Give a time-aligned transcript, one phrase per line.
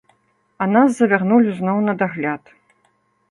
[0.65, 2.43] А нас завярнулі зноў на дагляд.